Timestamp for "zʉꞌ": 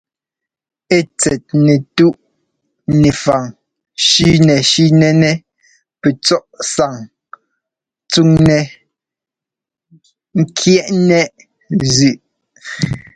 11.95-12.17